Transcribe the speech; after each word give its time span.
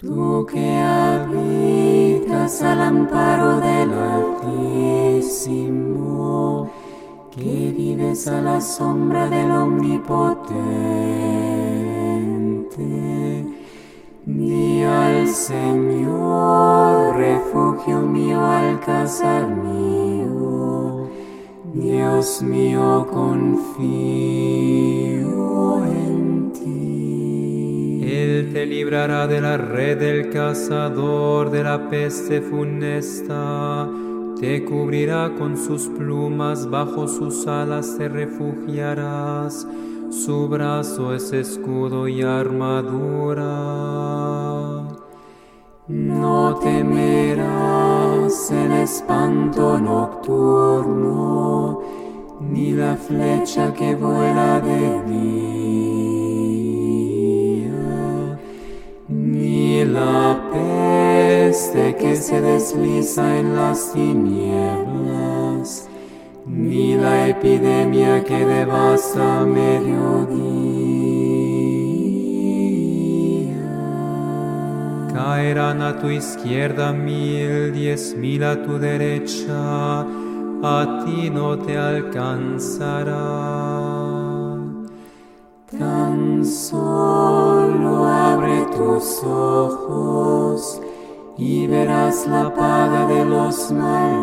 Tú 0.00 0.46
que 0.46 0.76
habitas 0.78 2.62
al 2.62 2.82
amparo 2.82 3.58
del 3.58 3.92
Altísimo, 5.18 5.50
que 7.32 7.74
vives 7.76 8.28
a 8.28 8.40
la 8.40 8.60
sombra 8.60 9.28
del 9.28 9.50
Omnipotente, 9.50 10.54
di 14.24 14.82
al 14.84 15.26
Señor, 15.26 17.16
refugio 17.16 18.02
mío, 18.02 18.40
alcázar 18.46 19.48
mío, 19.48 21.08
Dios 21.74 22.40
mío, 22.42 23.04
confío 23.10 23.74
en 25.86 26.52
ti. 26.52 27.17
Él 28.38 28.52
te 28.52 28.66
librará 28.66 29.26
de 29.26 29.40
la 29.40 29.56
red 29.56 29.98
del 29.98 30.30
cazador, 30.30 31.50
de 31.50 31.64
la 31.64 31.90
peste 31.90 32.40
funesta, 32.40 33.88
te 34.38 34.64
cubrirá 34.64 35.34
con 35.36 35.56
sus 35.56 35.88
plumas, 35.88 36.70
bajo 36.70 37.08
sus 37.08 37.48
alas 37.48 37.96
te 37.98 38.08
refugiarás, 38.08 39.66
su 40.10 40.48
brazo 40.48 41.16
es 41.16 41.32
escudo 41.32 42.06
y 42.06 42.22
armadura. 42.22 43.44
No 45.88 46.60
temerás 46.62 48.52
el 48.52 48.70
espanto 48.70 49.80
nocturno, 49.80 51.80
ni 52.40 52.70
la 52.70 52.96
flecha 52.96 53.74
que 53.74 53.96
vuela 53.96 54.60
de 54.60 55.02
día, 55.12 56.37
se 62.28 62.40
desliza 62.42 63.38
en 63.38 63.56
las 63.56 63.90
tinieblas, 63.94 65.88
ni 66.44 66.94
la 66.94 67.26
epidemia 67.28 68.22
que 68.22 68.44
devasta 68.44 69.46
mediodía. 69.46 70.28
Caerán 75.14 75.80
a 75.80 75.98
tu 75.98 76.10
izquierda 76.10 76.92
mil, 76.92 77.72
diez 77.72 78.14
mil 78.14 78.44
a 78.44 78.62
tu 78.62 78.78
derecha, 78.78 80.00
a 80.00 81.04
ti 81.06 81.30
no 81.30 81.58
te 81.58 81.78
alcanzará. 81.78 83.24
Tan 85.78 86.44
solo 86.44 88.04
abre 88.06 88.66
tus 88.76 89.22
ojos 89.24 90.82
y 91.38 91.66
verás 91.68 92.26
la 92.26 92.52
paga 92.52 93.06
de 93.06 93.24
los 93.24 93.70
malvados, 93.70 94.16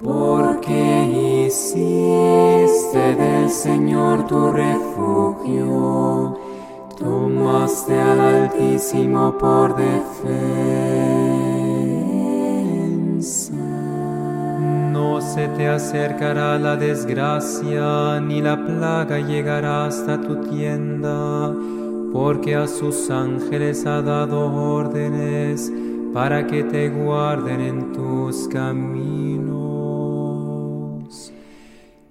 porque 0.00 1.44
hiciste 1.46 3.16
del 3.16 3.50
Señor 3.50 4.28
tu 4.28 4.52
refugio, 4.52 6.38
tomaste 6.96 8.00
al 8.00 8.20
Altísimo 8.20 9.36
por 9.38 9.74
defensa. 9.74 10.14
No 14.92 15.20
se 15.20 15.48
te 15.48 15.66
acercará 15.66 16.56
la 16.60 16.76
desgracia, 16.76 18.20
ni 18.20 18.40
la 18.40 18.64
plaga 18.64 19.18
llegará 19.18 19.86
hasta 19.86 20.20
tu 20.20 20.36
tienda, 20.42 21.52
porque 22.14 22.54
a 22.54 22.66
sus 22.68 23.10
ángeles 23.10 23.84
ha 23.86 24.00
dado 24.00 24.54
órdenes 24.54 25.72
para 26.12 26.46
que 26.46 26.62
te 26.62 26.88
guarden 26.88 27.60
en 27.60 27.92
tus 27.92 28.46
caminos. 28.46 29.64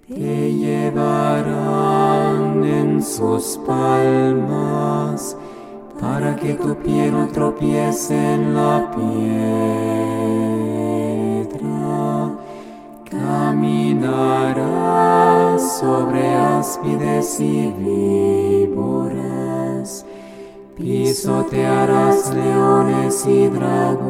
te 0.06 0.52
llevarán 0.52 1.82
en 2.62 3.02
sus 3.02 3.58
palmas 3.66 5.34
para 5.98 6.36
que 6.36 6.52
tu 6.52 6.76
pie 6.76 7.10
no 7.10 7.28
tropiece 7.28 8.34
en 8.34 8.54
la 8.54 8.90
piedra. 8.94 9.24
Caminarás 13.10 14.54
sobre 15.80 16.34
áspides 16.34 17.40
y 17.40 17.72
víboras, 17.78 19.63
pisotearás 21.14 22.34
leones 22.34 23.24
y 23.28 23.46
dragones. 23.46 24.08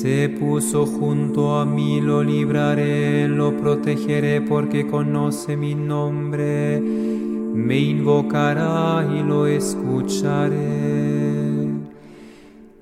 Se 0.00 0.28
puso 0.28 0.84
junto 0.84 1.60
a 1.60 1.64
mí, 1.64 2.00
lo 2.00 2.24
libraré, 2.24 3.28
lo 3.28 3.56
protegeré 3.56 4.40
porque 4.40 4.88
conoce 4.88 5.56
mi 5.56 5.76
nombre. 5.76 6.80
Me 6.80 7.78
invocará 7.78 9.06
y 9.08 9.22
lo 9.22 9.46
escucharé. 9.46 10.56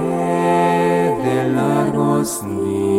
de 1.23 1.53
largos 1.53 2.45
días 2.45 2.92